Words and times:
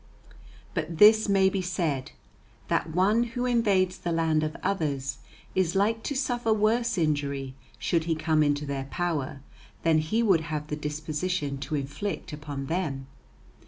But 0.73 0.97
this 0.97 1.29
may 1.29 1.47
be 1.47 1.61
said, 1.61 2.13
that 2.69 2.89
one 2.89 3.23
who 3.37 3.45
invades 3.45 3.99
the 3.99 4.11
land 4.11 4.41
of 4.41 4.57
others 4.63 5.19
is 5.53 5.75
like 5.75 6.01
to 6.05 6.15
suffer 6.15 6.51
worse 6.51 6.97
injury 6.97 7.53
should 7.77 8.05
he 8.05 8.15
come 8.15 8.41
into 8.41 8.65
their 8.65 8.85
power 8.85 9.41
than 9.83 9.99
he 9.99 10.23
would 10.23 10.41
have 10.41 10.69
the 10.69 10.75
disposition 10.75 11.59
to 11.59 11.75
inflict 11.75 12.33
upon 12.33 12.65
them. 12.65 13.05